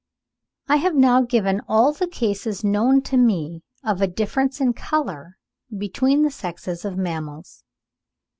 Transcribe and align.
I 0.67 0.77
have 0.77 0.95
now 0.95 1.21
given 1.21 1.61
all 1.67 1.93
the 1.93 2.07
cases 2.07 2.63
known 2.63 3.03
to 3.03 3.17
me 3.17 3.61
of 3.83 4.01
a 4.01 4.07
difference 4.07 4.59
in 4.59 4.73
colour 4.73 5.37
between 5.77 6.23
the 6.23 6.31
sexes 6.31 6.83
of 6.83 6.97
mammals. 6.97 7.63